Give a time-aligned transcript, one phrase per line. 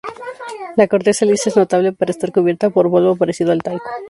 [0.77, 3.87] La corteza lisa es notable por estar cubierta por polvo parecido al talco.